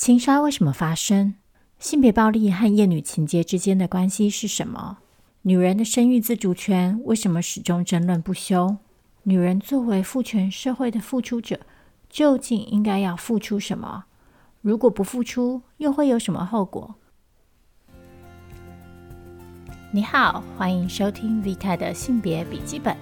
[0.00, 1.34] 情杀为什么发生？
[1.78, 4.96] 性别暴力和厌女情结之间的关系是什么？
[5.42, 8.78] 女人的生育自主权为什么始终争论不休？
[9.24, 11.60] 女人作为父权社会的付出者，
[12.08, 14.04] 究竟应该要付出什么？
[14.62, 16.94] 如果不付出，又会有什么后果？
[19.92, 22.96] 你好，欢迎收听 Vita 的性别笔记本。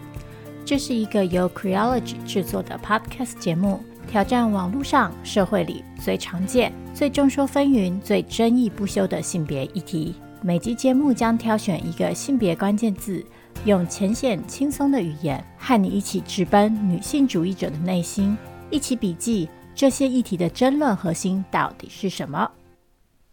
[0.64, 3.84] 这是一个由 Creology 制作的 Podcast 节目。
[4.09, 10.15] 挑战网络上、社会里最常见、最众说纷纭、最争议不休的性别议题。
[10.41, 13.23] 每集节目将挑选一个性别关键字，
[13.66, 18.34] 用浅显轻松的语言，和你一起直奔女性主义者的内心，
[18.70, 22.51] 一起笔记这些议题的争论核心到底是什么。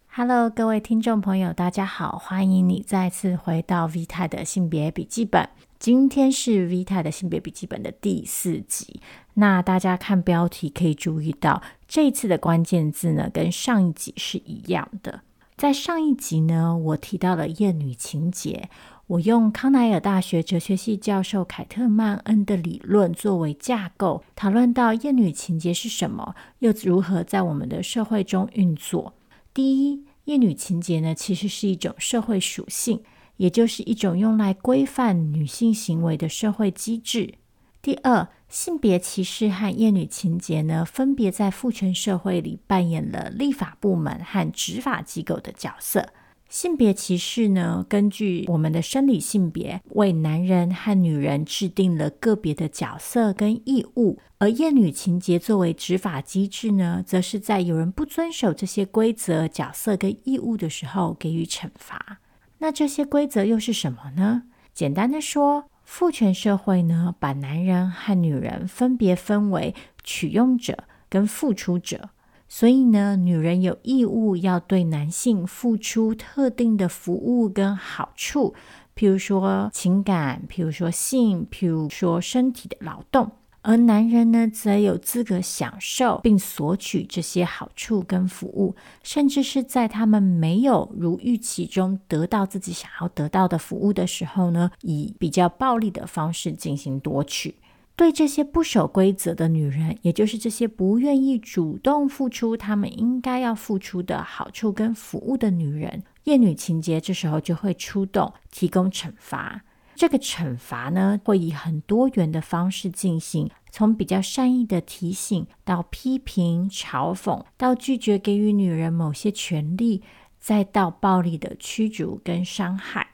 [0.08, 5.48] Hello，各位听众朋友，大家好，欢迎你再次回到 V 泰的性别笔记本。
[5.78, 9.00] 今天是 Vita 的性别笔记本的第四集。
[9.34, 15.20] 那大家看标题可以注意到，这一次的关键字呢，跟上一集是一样的。
[15.56, 18.68] 在上一集呢，我提到了厌女情结，
[19.06, 29.14] 我用康奈尔大学哲学系教授凯特曼恩的理论作为架构，讨论到厌女情结是什么，又如何在我们的社会中运作。
[29.52, 33.02] 第一，厌女情结呢，其实是一种社会属性。
[33.36, 37.34] 也就是一种用来规范女性行为的社会机制。
[37.82, 46.08] 第二，性别歧视和厌女情结呢，分别在父权社会里扮演了立法部门和执法机构的角色。
[46.48, 62.20] 性别歧视呢，根据我们的生理性别，为男人和女人制定了个别的角色跟义务；而厌女情结作为执法机制呢，则是在有人不遵守这些规则、角色跟义务的时候给予惩罚。
[62.58, 64.44] 那这些规则又是什么呢？
[64.72, 72.10] 简单的说，父权社会呢，把男人和女人分别分为取用者跟付出者，
[72.48, 78.54] 所以呢，女人有义务要对男性付出特定的服务跟好处，
[78.94, 83.30] 譬如说情感，譬如说性，譬如说身体的劳动。
[83.68, 97.56] 而男人呢，则有资格享受并索取这些好处跟服务，甚至是在他们没有如预期中得到自己想要得到的服务的时候呢，以比较暴力的方式进行夺取。
[97.96, 109.62] 对这些不守规则的女人，也就是这些不愿意主动付出他们应该要付出的好处跟服务的女人，厌女情结这时候就会出动，提供惩罚。
[109.96, 120.02] 这个惩罚呢，会以很多元的方式进行，从比较善意的提醒，到批评、嘲讽，到拒绝给予女人某些权利，
[120.38, 123.08] 再到暴力的驱逐跟伤害。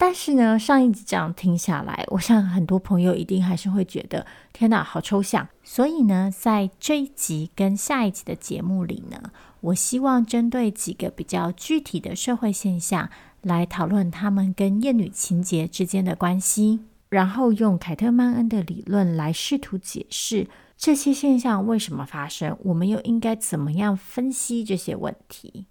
[0.00, 5.48] 但是呢，上一集这样听下来，我想很多朋友一定还是会觉得，天哪，好抽象。
[5.64, 13.10] 所以呢，在这一集跟下一集的节目里呢，我希望针对几个比较具体的社会现象。
[13.48, 25.64] 来讨论他们跟厌女情结之间的关系，然后用凯特曼恩的理论来试图解释这些现象为什么发生，我们又应该怎么样分析这些问题。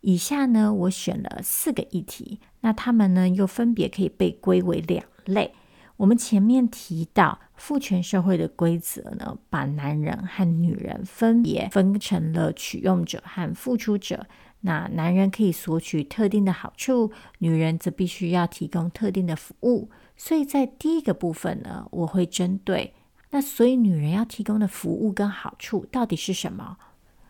[0.00, 5.52] 以下呢，我选了四个议题，那他们呢又分别可以被归为两类。
[5.96, 14.24] 我们前面提到父权社会的规则呢，把男人和女人分别分成了取用者和付出者。
[14.60, 19.88] 那男人可以索取特定的好处，女人则必须要提供特定的服务。
[20.16, 22.94] 所以在第一个部分呢，我会针对
[23.30, 26.76] 那所以女人要提供的服务跟好处到底是什么？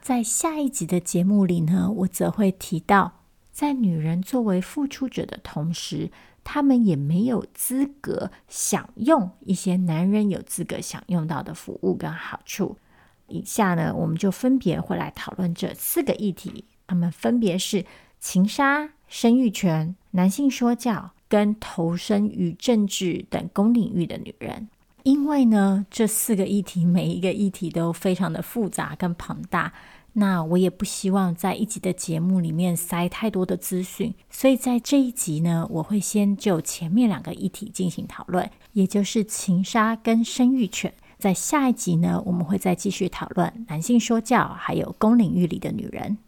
[0.00, 6.10] 在下一集的节目里呢，我则会提到，在女人作为付出者的同时，
[6.42, 12.78] 她们也没有资格享用一些男人有资格享用到的服务跟好处。
[13.26, 16.64] 以下呢，我们就分别会来讨论这四个议题。
[16.88, 17.84] 他们分别是
[18.18, 24.68] 情杀、生育权、男性说教跟投身于政治等公领域的女人。
[25.04, 29.72] 因为呢，这四个议题每一个议题都非常的复杂跟庞大，
[30.14, 40.92] 那我也不希望在一集的节目里面塞太多的资讯，所以在这一集呢，我会先就前面两个议题进行讨论，也就是情杀跟生育权。
[41.18, 46.18] 在下一集呢，我们会再继续讨论男性说教还有公领域里的女人。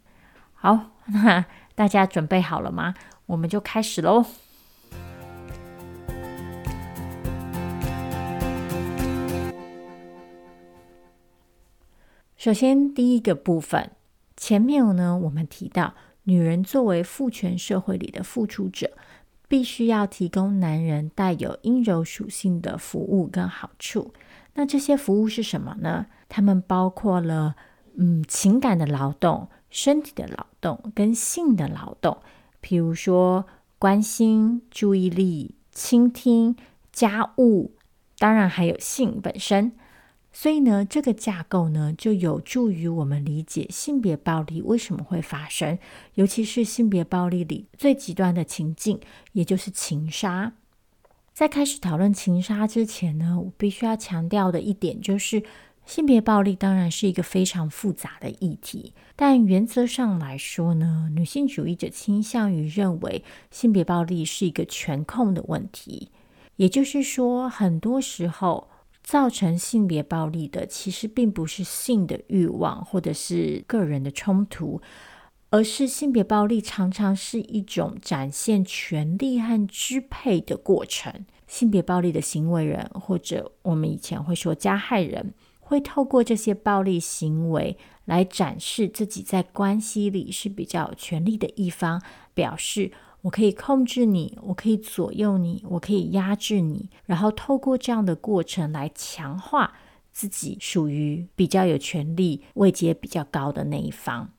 [0.63, 1.43] 好，那
[1.73, 2.93] 大家准备好了吗？
[3.25, 4.23] 我们就开始喽。
[12.37, 13.89] 首先，第一个部分，
[14.37, 18.91] 前面呢，我们提到，女人作为父权社会里的付出者，
[19.47, 24.13] 必须要提供男人带有阴柔属性的服务跟好处。
[24.53, 26.05] 那这些服务是什么呢？
[26.29, 27.55] 它们包括了，
[28.01, 29.47] 嗯，情感的劳动。
[29.69, 32.17] 身体的劳动跟性的劳动，
[32.61, 33.45] 譬如说
[33.79, 36.57] 关心、注意力、倾听、
[36.91, 37.71] 家务，
[38.17, 39.71] 当然还有性本身。
[40.33, 45.79] 所以呢，这个架构呢，就有助于我们理解性别暴力为什么会发生，
[46.15, 48.99] 尤其是性别暴力里最极端的情境，
[49.31, 50.51] 也就是情杀。
[51.33, 55.41] 在开始讨论情杀之前呢，我必须要强调的一点就是，
[55.91, 66.09] 性别暴力当然是一个非常复杂的议题，但原则上来说呢，女性主义者倾向于认为性别暴力是一个权控的问题，
[66.55, 68.69] 也就是说，很多时候。
[69.03, 74.79] 造成性别暴力的，其实并不是性的欲望或者是个人的冲突，
[75.49, 81.25] 而是性别暴力常常是一种展现权力和支配的过程。
[81.47, 85.33] 性别暴力的行为人，或者我们以前会说加害人，
[85.71, 92.01] 会透过这些暴力行为来展示自己在关系里是比较有权力的一方，
[92.33, 92.91] 表示。
[93.23, 99.75] 我可以控制你，我可以左右你，我可以压制你，然后透过这样的过程来强化
[100.11, 104.31] 自己属于比较有权力、位阶比较高的那一方。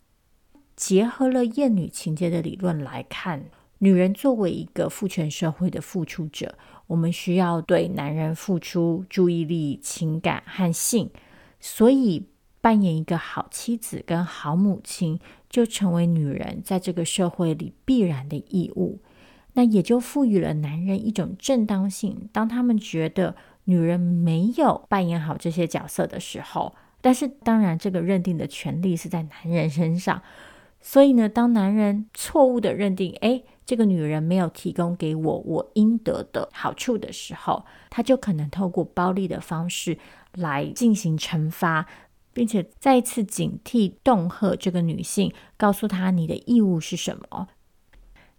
[0.75, 3.45] 结合了厌女情节的理论来看，
[3.79, 6.57] 女人作为一个父权社会的付出者，
[6.93, 11.11] 我们需要对男人付出注意力、情感和性，
[11.59, 12.27] 所以
[12.61, 15.19] 扮演一个好妻子跟好母亲。
[15.49, 19.01] 就成为女人在这个社会里必然的义务，
[19.53, 22.31] 那也就赋予了男人一种正当性。
[22.33, 30.23] 当他们觉得女人没有扮演好这些角色的时候，但是当然这个认定的权利是在男人身上。
[30.81, 39.99] 所以呢，当男人错误的认定，哎，这个女人没有提供给我我应得的好处的时候，他就可能透过暴力的方式
[40.35, 41.87] 来进行惩罚。
[42.35, 47.49] 并且再一次警惕、恫吓这个女性，告诉她你的义务是什么。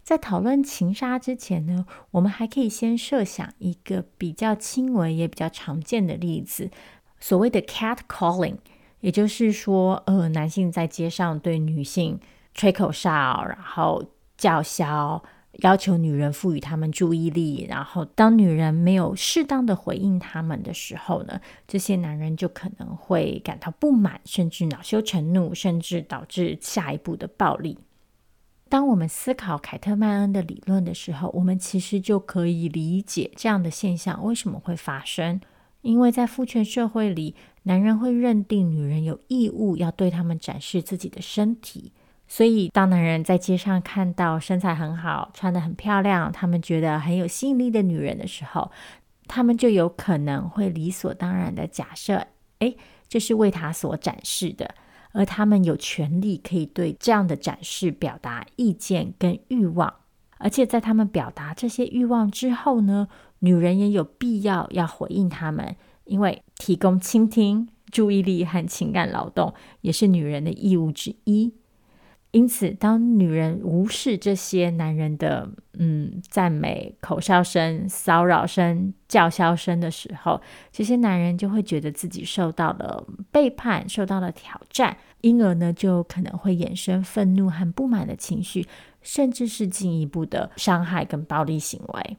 [0.01, 6.71] 在讨论情杀之前呢，我们还可以先设想一个比较轻微也比较常见的例子，
[7.19, 8.57] 所谓的 catcalling，
[9.01, 12.19] 也就是说，呃，男性在街上对女性
[12.55, 14.03] 吹口哨，然后
[14.43, 15.23] 叫嚣。
[15.59, 27.77] 要求女人赋予他们注意力，然后当女人没有适当的回应他们的时候呢，这些男人就可能会感到不满，甚至恼羞成怒，甚至导致下一步的暴力。
[28.67, 35.39] 当我们思考凯特曼恩的理论的时候，我们其实就可以理解这样的现象为什么会发生。
[35.81, 41.91] 因为在父权社会里，男人会认定女人有义务要对他们展示自己的身体。
[42.35, 48.71] 所以，当男人在街上看到身材很好、穿得很漂亮、他们觉得很有吸引力的女人的时候，
[49.27, 52.25] 他们就有可能会理所当然的假设：
[52.57, 52.75] 诶，
[53.07, 54.73] 这是为他所展示的，
[55.11, 59.93] 而他们有权利可以对这样的展示表达意见跟欲望。
[60.39, 63.07] 而且，在他们表达这些欲望之后呢，
[63.41, 65.75] 女人也有必要要回应他们，
[66.05, 71.53] 因为提供倾听、注意力和情感劳动也是女人的义务之一。
[72.33, 75.47] 因此，当女人无视这些男人的
[75.77, 80.41] 嗯赞美、口哨声、骚扰声、叫嚣声的时候，
[80.71, 88.67] 这些男人就会觉得自己受到了背叛、受到了挑战，因而呢，就可能会衍生愤怒和不满的情绪，
[89.03, 92.17] 甚至是进一步的伤害跟暴力行为。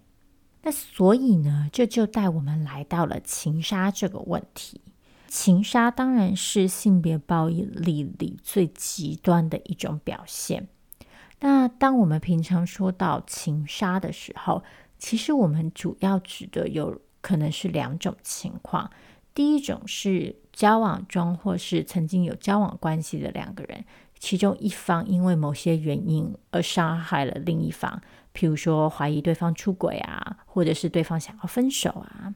[0.62, 4.80] 那所以呢，这就带我们来到了情杀这个问题。
[5.34, 10.68] 情杀当然是性别暴力里最极端的一种表现。
[11.40, 14.62] 那当我们平常说到情杀的时候，
[14.96, 18.88] 其实我们主要指的有可能是两种情况。
[19.34, 23.84] 第一种是交往中或是曾经有交往关系的两个人，
[24.16, 28.00] 其中一方因为某些原因而杀害了另一方，
[28.32, 32.32] 譬如说怀疑对方出轨啊，或者是对方想要分手啊。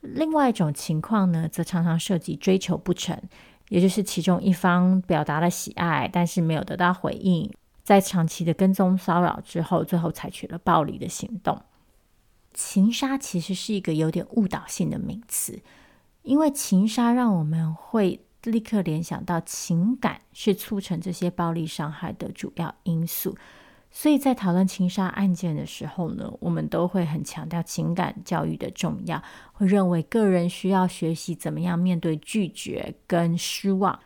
[0.00, 3.20] 另外一种情况呢，则常常涉及追求不成，
[3.68, 7.50] 也就是其中一方表达了喜爱，但是没有得到回应，
[7.82, 11.60] 在长期的跟踪骚扰之后，最后采取了暴力的行动。
[12.54, 15.60] 情杀其实是一个有点误导性的名词，
[16.22, 23.36] 因为情杀让我们会立刻联想到情感是促成这些暴力伤害的主要因素。
[23.90, 33.98] 所以在讨论情杀案件的时候呢，我们都会很强调情感教育的重要，会认为个人需要学习怎么样面对拒绝跟失望。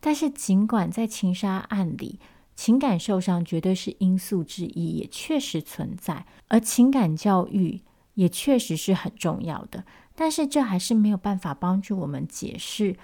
[0.00, 2.20] 但是，尽管在情杀案里，
[2.54, 7.82] 情感受伤绝对是因素之一，也确实存在，而情感教育
[8.14, 9.84] 也确实是很重要的。
[10.14, 12.96] 但是，这还是没有办法帮助我们解释，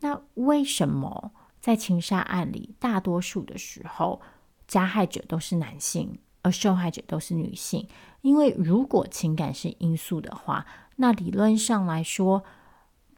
[0.00, 1.32] 那为什么？
[1.60, 4.20] 在情杀案里，大多数的时候，
[4.68, 7.88] 加害者都是男性，而受害者都是女性。
[8.20, 12.44] 因为如果情感是因素的话，那理论上来说，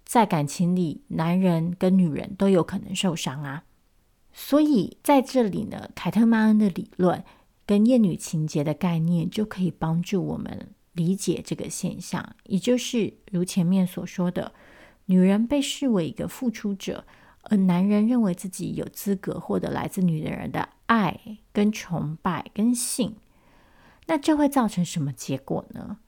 [0.04, 3.64] 在感情里，男人跟女人都有可能受伤啊。
[4.32, 7.24] 所以在这里呢，凯特曼恩的理论
[7.66, 14.52] 跟厌女情结的概念就可以帮助我们理解这个现象，也就是如前面所说的，
[15.06, 17.04] 女人被视为一个付出者，
[17.42, 23.14] 而男人认为自己有资格获得来自女人的爱、跟崇拜、跟性。
[24.08, 25.98] 那这会造成什么结果呢？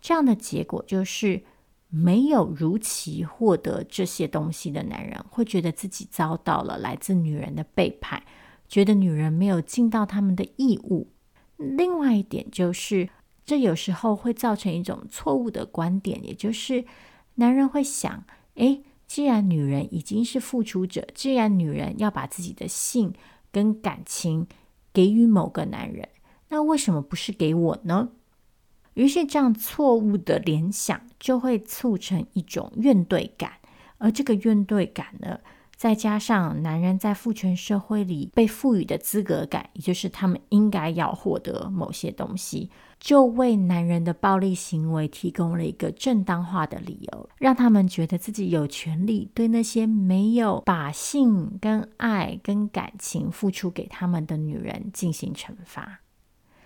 [0.00, 1.42] 这样的结果就是，
[1.88, 8.22] 没有如期获得这些东西的男人，会觉得自己遭到了来自女人的背叛，
[8.66, 11.12] 觉得女人没有尽到他们的义务。
[11.58, 13.10] 另外一点就是，
[13.44, 16.86] 这有时候会造成一种错误的观点，也就是
[17.34, 23.12] 男人会想：诶，既然女人已经是付出者，既然女人要把自己的性
[23.52, 24.46] 跟感情
[24.92, 26.08] 给予某个男人，
[26.48, 28.10] 那为什么不是给我呢？
[28.94, 33.52] 于是，这样错误的联想就会促成一种怨怼感，
[33.98, 35.40] 而这个怨怼感呢，
[35.76, 56.02] 再加上男人在父权社会里被赋予的资格感，也就是他们应该要获得某些东西，就为男人的暴力行为提供了一个正当化的理由，让他们觉得自己有权利对那些没有把性、跟爱、跟感情付出给他们的女人进行惩罚。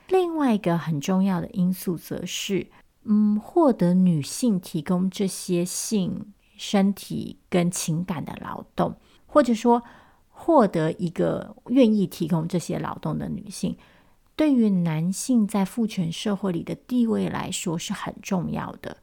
[0.08, 2.66] 另外一个很重要的因素，则是，
[3.04, 9.82] 嗯，获得女性提供这些性、身体跟情感的劳动，或者说
[10.28, 13.76] 获得一个愿意提供这些劳动的女性，
[14.36, 18.98] 对于男性在父权社会里的地位来说是很重要的。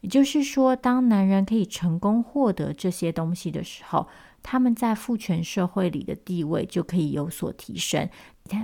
[0.00, 4.08] 也就是说，当男人可以成功获得这些东西的时候，
[4.42, 8.08] 他们在父权社会里的地位就可以有所提升，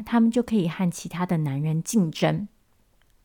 [0.07, 2.49] 他们就可以和其他的男人竞争。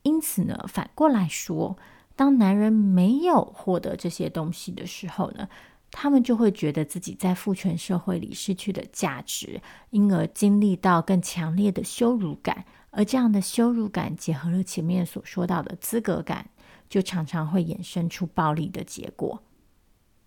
[0.03, 1.77] 因此呢，反过来说，
[2.17, 5.47] 当男人没有获得这些东西的时候呢，
[5.91, 12.65] 他们就会觉得自己在父权社会里失去的价值，因而经历到更强烈的羞辱感。
[12.91, 16.49] 而这样的羞辱感结合了前面所说到的资格感，
[16.89, 19.43] 就常常会衍生出暴力的结果。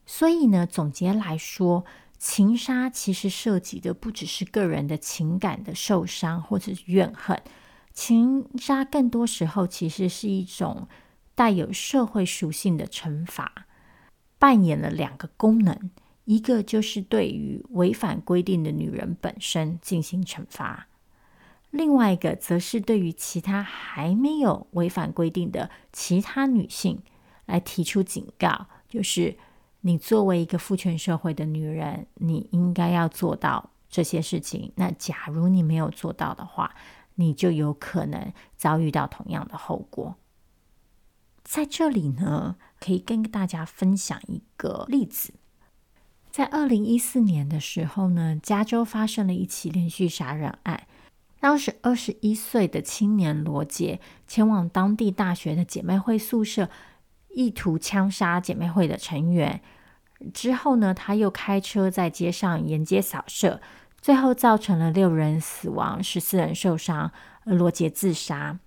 [0.07, 1.85] 所以呢，总结来说，
[2.19, 7.43] 情杀其实涉及的不只是个人的情感的受伤或者怨恨，
[7.93, 10.89] 情杀更多时候其实是一种
[11.35, 13.67] 带有社会属性的惩罚，
[14.45, 15.91] 扮演了两个功能，
[16.27, 20.89] 一个就是对于违反规定的女人本身进行惩罚，
[21.71, 27.01] 另外一个则是对于其他还没有违反规定的其他女性
[27.47, 29.39] 来提出警告，就是。
[29.87, 34.73] 你作为一个父权社会的女人，你应该要做到这些事情。
[34.77, 36.75] 那假如你没有做到的话，
[37.17, 40.17] 你就有可能遭遇到同样的后果。
[41.45, 45.35] 在这里呢，可以跟大家分享一个例子。
[46.31, 50.87] 在二零一四年的时候呢，加州发生了一起连续杀人案。
[51.39, 56.71] 当时二十一岁的青年罗杰前往当地大学的姐妹会宿舍，
[57.29, 59.61] 意图枪杀姐妹会的成员。
[60.33, 63.61] 之后呢，他又开车在街上沿街扫射，
[64.01, 67.13] 最后造成了六人死亡、十四人受伤，
[67.45, 68.59] 而罗杰自杀。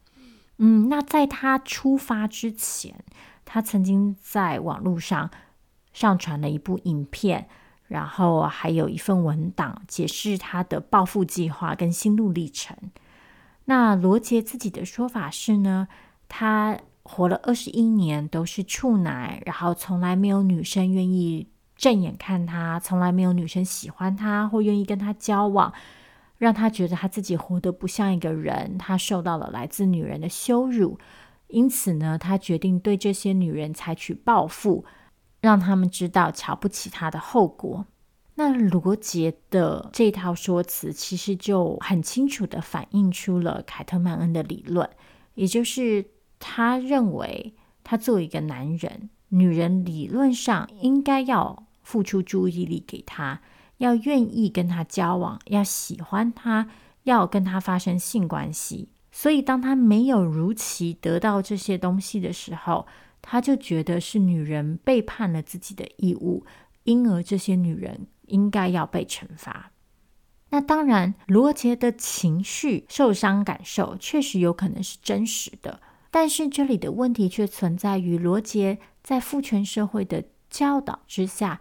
[0.57, 3.03] 嗯，那在他出发之前，
[3.45, 5.29] 他曾经在网络上
[5.93, 7.47] 上传了一部影片，
[7.87, 12.75] 然后还有一份文档，解释他的报复计划跟心路历程。
[13.65, 15.87] 那罗杰自己的说法是呢，
[16.27, 16.77] 他。
[17.09, 21.47] 活了二十一年都是处男，然后从来没有女生愿意
[21.77, 25.71] 正眼看他，从来没有女生喜欢他或愿意跟他交往，
[26.37, 30.99] 让他觉得他自己活得不像一个人，他受到了来自女人的羞辱，
[31.47, 34.85] 因此呢，他决定对这些女人采取报复，
[35.41, 37.85] 让他们知道瞧不起他的后果。
[38.35, 44.89] 那罗杰的这套说辞其实就很清楚地反映出了凯特曼恩的理论，
[45.35, 46.05] 也就是。
[46.39, 53.41] 他认为，他作为一个男人，女人理论上应该要付出注意力给他，
[53.77, 56.69] 要愿意跟他交往，要喜欢他，
[57.03, 58.89] 要跟他发生性关系。
[59.11, 62.85] 所以，当他没有如期得到这些东西的时候，
[63.21, 66.45] 他就觉得是女人背叛了自己的义务，
[66.83, 69.71] 因而这些女人应该要被惩罚。
[70.49, 75.81] 那当然，罗杰的情绪受伤感受确实有可能是真实的。
[76.09, 81.59] 但是这里的问题却存在于罗杰在父权社会的教导之下，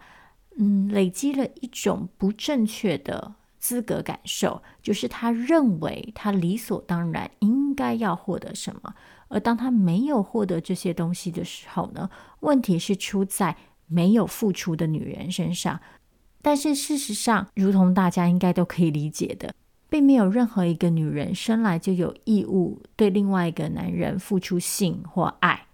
[0.59, 8.95] 嗯，累积了一种不正确的资格感受，就是他认为他理所当然应该要获得什么，
[9.27, 12.09] 而当他没有获得这些东西的时候呢，
[12.39, 15.79] 问题是出在没有付出的女人身上。
[16.41, 19.53] 但是事实上，如同大家应该都可以理解的，
[19.89, 25.67] 并没有任何一个女人生来就有义务对另外一个男人付出性或爱。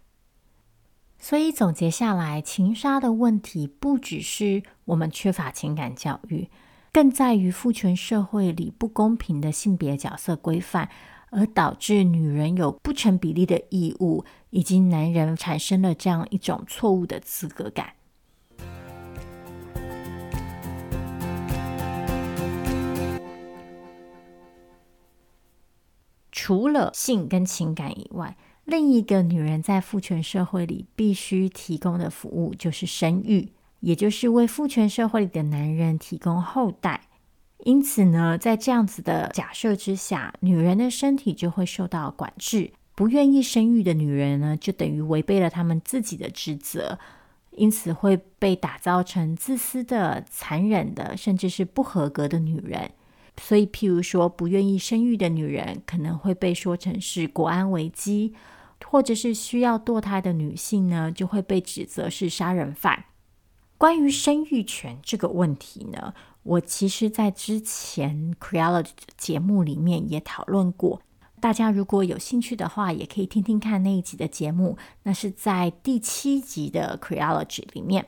[1.24, 6.50] 所以总结下来，情杀的问题不只是我们缺乏情感教育，
[6.92, 10.90] 更在于父权社会里不公平的性别角色规范，
[11.32, 17.94] 而导致女人有不成比例的义务，以及男人产生了这样一种错误的资格感。
[26.34, 28.36] 除了性跟情感以外，
[28.66, 33.50] 另一个女人在父权社会里必须提供的服务就是生育，
[33.82, 37.02] 也就是为父权社会里的男人提供后代。
[37.66, 42.72] 因此呢，在这样子的假设之下，女人的身体就会受到管制。
[42.96, 47.00] 不愿意生育的女人呢，就等于违背了她们自己的职责，
[47.52, 52.92] 因此会被打造成自私的、残忍的，甚至是不合格的女人。
[53.38, 58.34] 所以，譬如说，不愿意生育的女人可能会被说成是国安危机，
[58.86, 63.06] 或者是需要堕胎的女性呢，就会被指责是杀人犯。
[63.78, 66.14] 关于生育权这个问题呢，
[66.44, 71.02] 我其实在之前 Creology 节目里面也讨论过。
[71.42, 78.08] 大家如果有兴趣的话，也可以听听看那一集的节目，那是在第七集的 Creology 里面。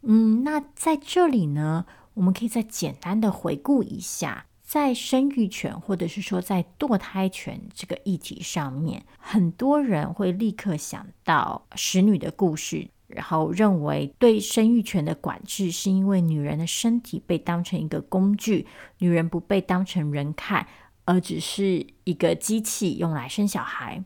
[0.00, 1.84] 嗯，那在这里呢，
[2.16, 18.66] 我们可以再简单的回顾一下，在生育权或者是说在堕胎权这个议题上面，很多人会立刻想到使女的故事，然后认为对生育权的管制是因为女人的身体被当成一个工具，
[18.98, 20.66] 女人不被当成人看，
[21.04, 24.02] 而只是一个机器用来生小孩。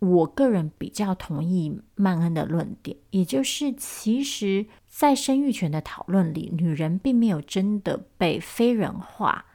[0.00, 9.46] 我个人比较同意曼恩的论点，也就是其实，在生育权的讨论里，女人并没有真的被非人化，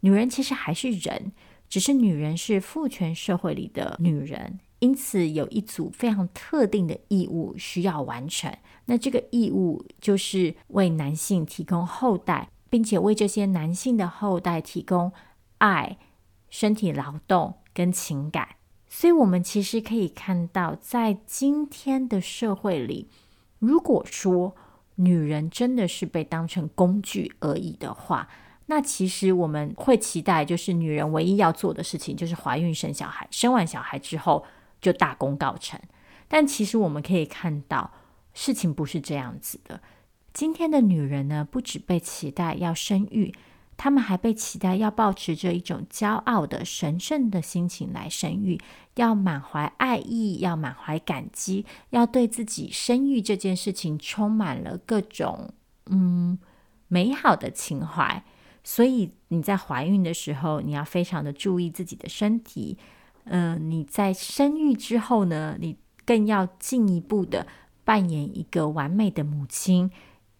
[0.00, 1.32] 女人其实还是人，
[1.68, 8.50] 只是女人是父权社会里的女人，因此有一组非常特定的义务需要完成。
[8.86, 15.12] 那这个义务就是为男性提供后代，并且为这些男性的后代提供
[15.58, 15.98] 爱、
[16.48, 18.56] 身体劳动跟情感。
[18.88, 23.10] 所以，我们其实可以看到，在今天的社会里，
[23.58, 24.56] 如果说
[24.96, 28.28] 女人真的是被当成工具而已的话，
[28.66, 34.44] 那其实我们会期待，就是女人唯一要做的事情就是怀孕生小孩，生完小孩之后
[34.80, 35.80] 就大功告成。
[36.28, 37.92] 但其实我们可以看到，
[38.34, 39.80] 事情不是这样子的。
[40.32, 43.32] 今天的女人呢，不只被期待要生育。
[43.78, 48.58] 他们还被期待要保持着一种骄傲的神圣的心情来生育，
[48.94, 55.50] 要满怀爱意，要满怀感激，要对自己生育这件事情充满了各种
[55.90, 56.38] 嗯
[56.88, 58.24] 美好的情怀。
[58.64, 62.78] 所以你在怀孕的时候，你要非常的注意自己的身体。
[63.24, 67.46] 嗯、你在生育之后呢，你更要进一步的
[67.84, 69.90] 扮演一个完美的母亲。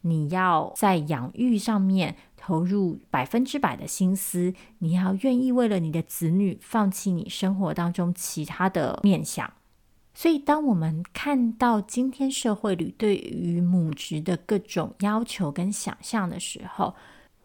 [0.00, 2.16] 你要在养育上面。
[2.46, 9.52] 投入百分之百的心思，你要愿意为了你的子女放弃你生活当中其他的面向。
[10.14, 16.94] 所以，当我们看到今天社会里对于母职的各种要求跟想象的时候，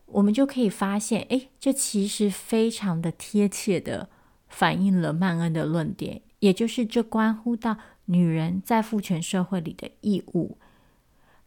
[0.05, 4.07] 我们就可以发现，诶，这其实非常的贴切的
[4.49, 10.59] 反映了曼恩的论点，也就是这关乎到女人在父权社会里的义务。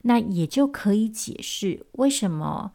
[0.03, 2.73] 那也就可以解释为什么。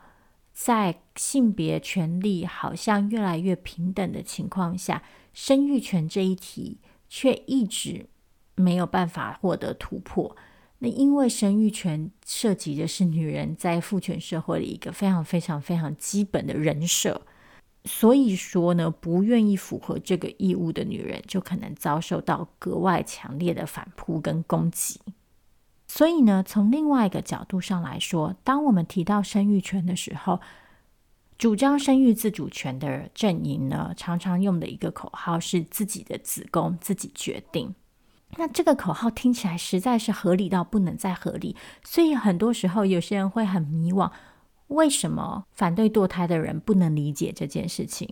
[0.62, 5.02] 在性别权利好像越来越平等的情况下，
[5.34, 8.08] 生育权这一题却一直
[8.56, 10.36] 没有办法获得突破。
[10.80, 17.22] 那因为生育权涉及的是女人在父权社会里一个非常非常非常基本的人设，
[17.86, 25.00] 所以说呢，不愿意符合这个义务的女人就可能遭受到格外强烈的反扑跟攻击。
[25.92, 30.40] 所以呢，从另外一个角度上来说，当我们提到生育权的时候，
[31.40, 37.74] 主张生育自主权的阵营呢，常常用的一个口号是“自己的子宫自己决定”。
[38.38, 44.12] 那这个口号听起来实在是合理到不能再合理，所以很多时候有些人会很迷惘：
[44.68, 48.08] 为什么反对堕胎的人不能理解这件事情？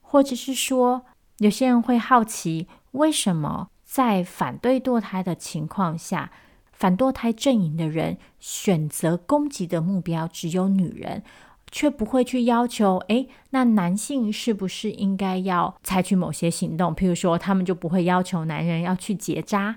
[0.00, 1.04] 或者是说，
[1.36, 6.32] 有些人会好奇，为什么在反对堕胎的情况下，
[6.78, 11.24] 反堕胎阵营的人选择攻击的目标只有女人，
[11.72, 16.94] 却不会去要求，诶，那男性是不是应该要采取某些行动？
[16.94, 19.74] 譬如说，他们就不会要求男人要去结扎。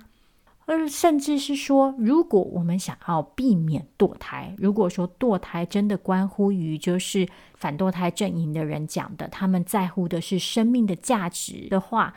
[0.68, 12.14] 而甚至是说，如果我们想要避免堕胎，如果说堕胎真的关乎于就是反堕胎阵营的人讲的，他们在乎的是生命的价值的话，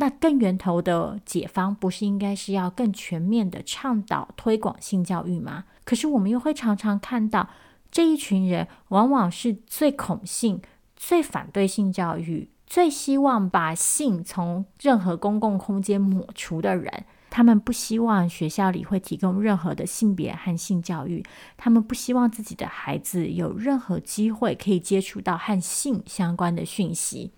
[0.00, 5.64] 那更源头的解方不是应该是要更全面的倡导推广性教育吗？
[5.84, 7.48] 可是我们又会常常看到
[7.90, 10.62] 这一群人，往往是最恐性、
[10.94, 17.04] 最反对性教育、最希望把性从任何公共空间抹除的人。
[17.30, 21.24] 他们不希望学校里会提供任何的性别和性教育，
[21.56, 27.32] 他们不希望自己的孩子有任何机会可以接触到和性相关的讯息，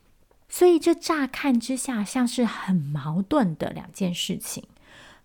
[0.51, 4.65] 所以这乍看之下像是很矛盾的两件事情。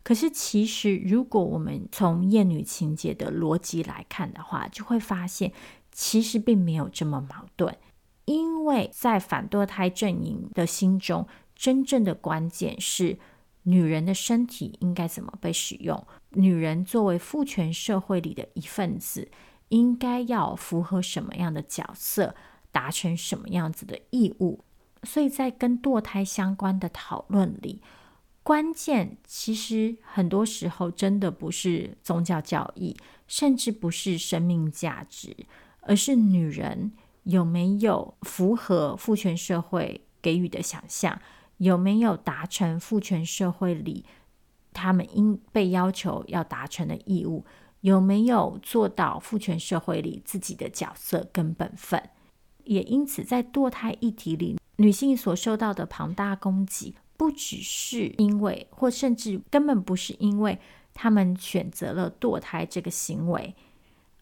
[0.03, 5.51] 可是其实，如果我们从厌女情节的逻辑来看的话，就会发现
[5.91, 7.75] 其实并没有这么矛盾，
[8.23, 13.17] 因为在反堕胎阵营的心中，真正的关键是。
[13.67, 16.05] 女人的身体应该怎么被使用？
[16.33, 19.27] 女人作为父权社会里的一份子，
[19.69, 22.35] 应该要符合什么样的角色，
[22.71, 24.63] 达成什么样子的义务？
[25.05, 27.81] 所以在跟堕胎相关的讨论里，
[28.43, 35.35] 关键其实很多时候真的不是宗教教义，甚至不是生命价值，
[35.81, 36.91] 而是女人
[37.23, 41.19] 有没有符合父权社会给予的想象。
[41.57, 44.05] 有没有达成父权社会里
[44.73, 47.45] 他们应被要求要达成的义务？
[47.79, 52.09] 有没有做到父权社会里自己的角色跟本分？
[52.65, 60.59] 也因此，在堕胎议题里，女性所受到的庞大攻击，不只是因为，或甚至根本不是因为
[60.93, 63.55] 他们选择了堕胎这个行为，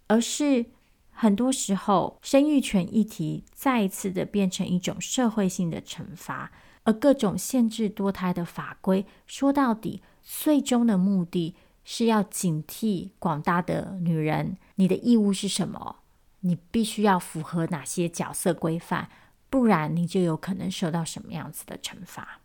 [0.08, 0.66] 而是
[1.12, 6.52] 很多时候，生育权议题再一次的变成一种社会性的惩罚。
[6.86, 16.00] 而各种限制堕胎的法规，说到底，最终的目的是要警惕广大的女人：你的义务是什么？
[16.42, 19.08] 你必须要符合哪些角色规范？
[19.54, 22.42] 不然，你就有可能受到什么样子的惩罚。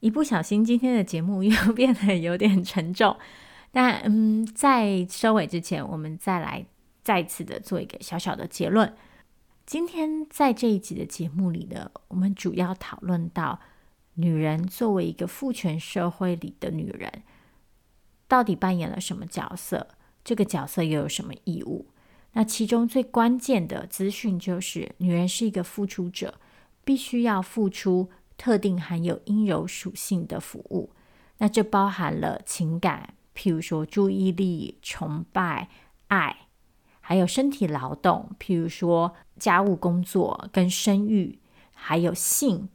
[0.00, 3.16] 一不小心，今天的节目又变得有点沉重。
[3.70, 6.66] 但嗯，在收尾之前，我们再来
[7.04, 8.92] 再次的做一个小小的结论。
[9.64, 13.60] 今天在这一集的节目里呢，我们主要讨论到
[14.14, 17.22] 女人作为一个父权社会里的女人，
[18.30, 19.88] 到底扮演了什么角色？
[20.22, 21.88] 这个角色又有什么义务？
[22.34, 26.38] 那其中最关键的资讯就是，女人是一个付出者，
[26.84, 30.92] 必须要付出特定含有阴柔属性的服务。
[31.38, 33.14] 那这包含了情感。
[33.34, 35.68] 譬如说，注意力、崇拜、
[36.06, 36.46] 爱，
[37.00, 41.40] 还有身体劳动，譬如说家务工作跟生育，
[41.74, 42.68] 还有性。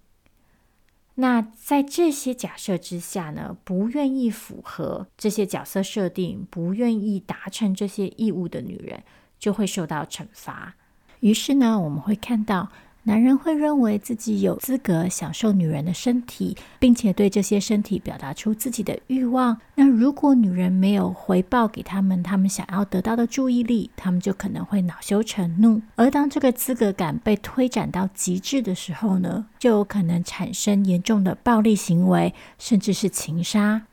[1.15, 9.03] 那在这些假设之下呢，不愿意符合这些角色设定，不愿意达成这些义务的女人，
[9.39, 10.75] 就会受到惩罚。
[11.21, 12.69] 于是呢，我们会看到。
[13.07, 19.55] 男人会认为自己有资格享受女人的身体，并且对这些身体表达出自己的欲望。
[19.75, 25.83] 那如果女人没有回报给他们他们想要得到的注意力，他们就可能会恼羞成怒。
[25.95, 33.83] 而当这个资格感被推展到极致的时候呢，就有可能产生严重的暴力行为，甚至是情杀。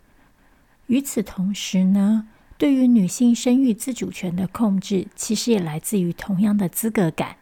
[0.86, 7.36] 与此同时呢，对于女性生育自主权的控制，其实也来自于同样的资格感。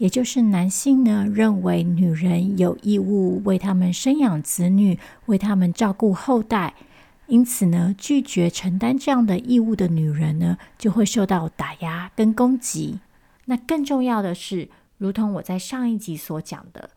[0.00, 6.74] 也就是男性呢，认为女人有义务为他们生养子女，为他们照顾后代，
[7.26, 13.00] 因此呢，拒绝承担这样的义务的女人呢，就会受到打压跟攻击。
[13.44, 16.92] 那更重要的是，如同我在上一集所讲的，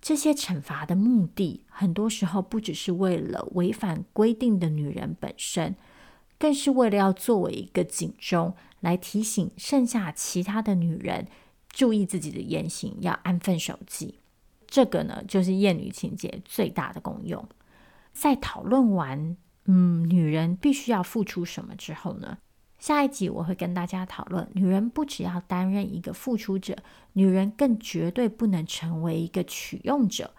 [0.00, 5.76] 这些惩罚的目的，很多时候不只是为了违反规定的女人本身，
[6.38, 11.26] 更是为了要作为一个警钟，来提醒剩下其他的女人。
[11.74, 14.20] 注意自己的言行，要安分守己。
[14.66, 17.46] 这个呢，就是厌女情节最大的功用。
[18.12, 22.38] 在讨论完，嗯，女人必须要付出什么之后呢，
[22.78, 26.76] 下一集我会跟大家讨论，女人不只要担任一个付出者，
[27.14, 30.32] 女人更绝对不能成为一个取用者。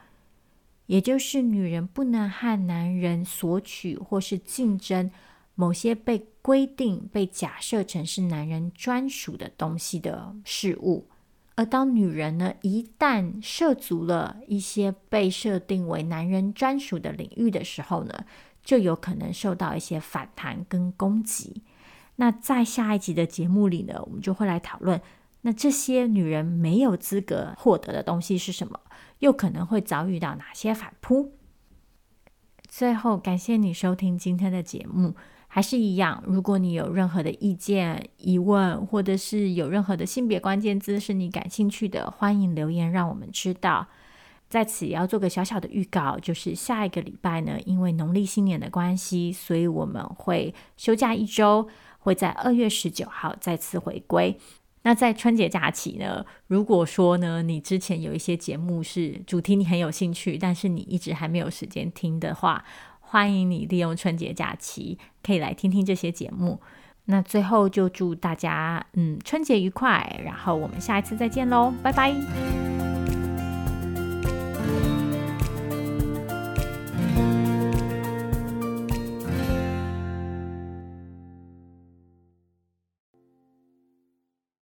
[0.86, 5.10] 也就是女人不能和男人索取或是竞争
[5.56, 11.08] 某些被规定、被假设成是男人专属的东西的事物。
[11.56, 18.26] 而当女人呢，一旦涉足了一些被设定为男人专属的领域的时候呢，
[18.62, 21.64] 就有可能受到一些反弹跟攻击。
[22.18, 25.02] 那在下一集的节目里呢，我们就会来讨论，
[25.42, 28.80] 那这些女人没有资格获得的东西是什么，
[29.20, 31.32] 又可能会遭遇到哪些反扑？
[32.68, 35.16] 最后，感谢你收听今天的节目。
[35.56, 43.88] 还是一样，如果你有任何的意见、疑问，或者是有任何的性别关键字是你感兴趣的，欢迎留言让我们知道。
[44.50, 54.38] 在此也要做个小小的预告，就是下一个礼拜呢，因为农历新年的关系，所以我们会休假一周，会在二月十九号再次回归。
[54.82, 62.64] 那在春节假期呢，如果说呢，你之前有一些节目是主题你很有兴趣，但是你一直还没有时间听的话，
[63.08, 66.60] 欢迎你利用春节假期可以来听听这些节目。
[67.06, 73.05] 那最后就祝大家嗯春节愉快，然后我们下一次再见喽，拜拜。